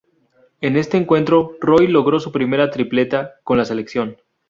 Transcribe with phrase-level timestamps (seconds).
[0.61, 4.17] En este encuentro Roy logró su primera tripleta con la selección.